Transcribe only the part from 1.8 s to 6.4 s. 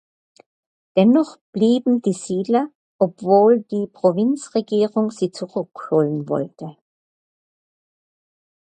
die Siedler, obwohl die Provinzregierung sie zurückholen